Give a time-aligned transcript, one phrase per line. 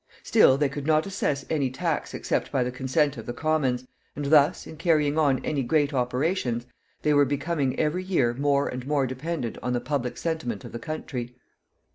[0.23, 3.85] Still, they could not assess any tax except by the consent of the Commons,
[4.15, 6.65] and thus, in carrying on any great operations,
[7.03, 10.79] they were becoming every year more and more dependent on the public sentiment of the
[10.79, 11.35] country.